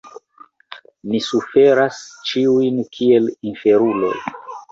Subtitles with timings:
[1.09, 1.99] Ni suferas
[2.31, 4.13] ĉiuj kiel inferuloj.